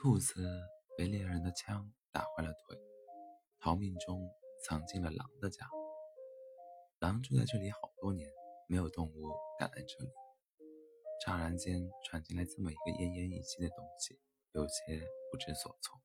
[0.00, 0.48] 兔子
[0.96, 2.78] 被猎人的枪打坏了腿，
[3.58, 4.30] 逃命中
[4.64, 5.68] 藏进了狼的家。
[7.00, 8.30] 狼住在这里好多年，
[8.68, 10.10] 没有动物敢来这里。
[11.20, 14.20] 乍然间传进来这么一个奄奄一息的东西，
[14.52, 16.00] 有些不知所措。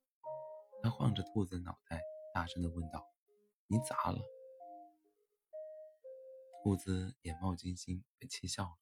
[0.82, 2.02] 他晃着兔子脑袋，
[2.34, 3.08] 大声地问道
[3.70, 4.18] ：“你咋了？”
[6.64, 8.76] 兔子眼冒金星，被气笑了：“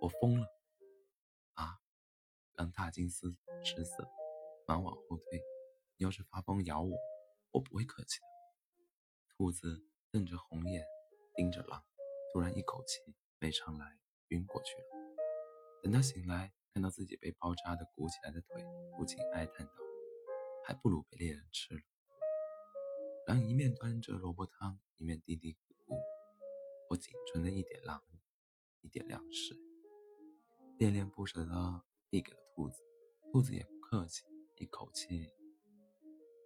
[0.00, 0.46] 我疯了！”
[1.52, 1.78] 啊！
[2.54, 4.10] 狼大惊失失色，
[4.66, 5.42] 忙往后退。
[5.96, 6.96] 你要是发疯咬我，
[7.52, 8.26] 我不会客气的。
[9.36, 10.84] 兔子瞪着红眼。
[11.36, 11.82] 盯着狼，
[12.32, 13.00] 突然一口气
[13.38, 14.84] 没上来，晕过去了。
[15.82, 18.62] 等他醒来，看到自己被包扎的鼓起来的腿，
[18.98, 19.72] 不禁哀叹道
[20.66, 21.80] ：“还不如被猎人吃了。”
[23.26, 25.56] 狼一面端着萝卜汤，一面嘀嘀咕
[25.86, 25.96] 咕
[26.90, 28.02] ：“我仅存的一点狼，
[28.82, 29.56] 一点粮食。”
[30.78, 32.82] 恋恋不舍地递给了兔子，
[33.32, 34.24] 兔子也不客气，
[34.60, 35.32] 一口气，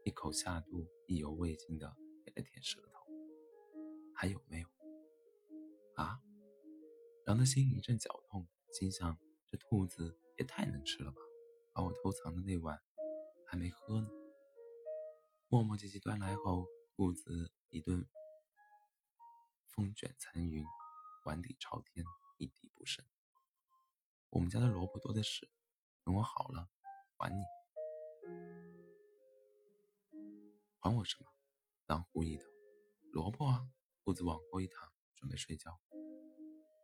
[0.04, 3.04] 一口下肚，意犹未尽地舔了舔舌头。
[4.14, 4.68] 还有没有？
[5.96, 6.22] 啊！
[7.26, 11.18] 狼的心一阵绞痛，心想：这兔子也太能吃了吧！
[11.72, 12.80] 把我偷藏的那碗
[13.48, 14.08] 还没喝呢。
[15.48, 18.08] 磨磨唧唧端来后，兔子一顿
[19.66, 20.64] 风卷残云，
[21.24, 22.06] 碗底朝天，
[22.38, 23.04] 一滴不剩。
[24.30, 25.50] 我们家的萝卜多的是，
[26.04, 26.70] 等我好了
[27.16, 27.42] 还你。
[30.84, 31.26] 还我什么？
[31.86, 32.44] 狼狐疑道
[33.10, 33.66] ：“萝卜啊！”
[34.04, 34.92] 兔子往后一躺。
[35.14, 35.80] 准备睡觉，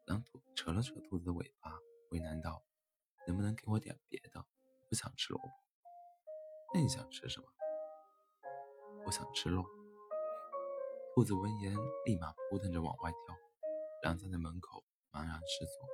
[0.07, 1.79] 狼兔扯了扯兔子的尾巴，
[2.11, 2.65] 为难道
[3.29, 4.47] ：“能不能给我点别的？
[4.89, 5.51] 不想吃萝卜。”
[6.73, 7.47] 那你想吃什么？
[9.05, 9.63] 我想吃肉。
[11.15, 11.77] 兔子闻言，
[12.07, 13.37] 立马扑腾着往外跳。
[14.03, 15.87] 狼站在门口，茫然失措。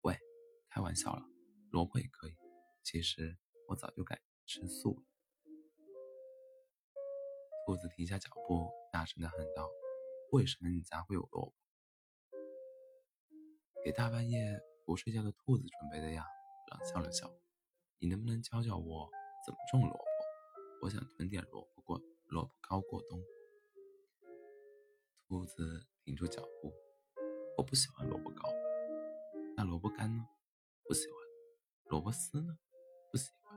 [0.00, 0.18] 喂，
[0.68, 1.22] 开玩笑了，
[1.70, 2.34] 萝卜也可以。
[2.82, 5.09] 其实我早就改吃素了。
[7.70, 9.70] 兔子停下脚步，大声地喊道。
[10.32, 11.54] 为什么你家会有萝卜？
[13.84, 16.26] 给大半夜不睡觉的兔子准备的呀。
[16.72, 17.32] 狼笑了笑，
[18.00, 19.08] 你能不能教教我
[19.46, 20.04] 怎么种萝卜？
[20.82, 23.22] 我想囤点萝卜过萝卜糕过冬。
[25.28, 26.74] 兔子停住脚步，
[27.56, 28.48] 我不喜欢萝卜糕。
[29.56, 30.26] 那萝卜干呢？
[30.88, 31.16] 不喜欢。
[31.84, 32.58] 萝卜丝呢？
[33.12, 33.56] 不喜欢。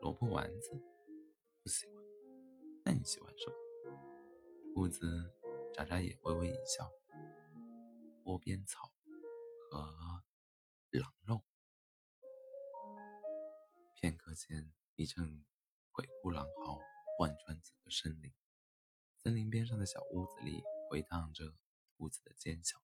[0.00, 0.72] 萝卜丸子？
[1.62, 2.09] 不喜欢。
[3.00, 3.56] 你喜欢什么？
[4.74, 5.32] 兔子。
[5.72, 6.92] 眨眨眼，微微一笑。
[8.24, 8.92] 窝边草
[9.70, 10.22] 和
[10.90, 11.42] 狼肉。
[13.94, 15.42] 片刻间，一阵
[15.92, 16.78] 鬼哭狼嚎
[17.16, 18.34] 贯穿整个森林。
[19.16, 21.54] 森林边上的小屋子里回荡着
[21.96, 22.76] 兔子的尖叫。